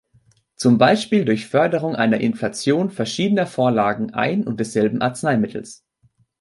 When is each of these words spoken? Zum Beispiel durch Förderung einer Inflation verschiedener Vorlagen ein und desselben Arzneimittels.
Zum 0.55 0.79
Beispiel 0.79 1.25
durch 1.25 1.45
Förderung 1.45 1.95
einer 1.95 2.19
Inflation 2.19 2.89
verschiedener 2.89 3.45
Vorlagen 3.45 4.11
ein 4.15 4.47
und 4.47 4.59
desselben 4.59 4.99
Arzneimittels. 4.99 5.85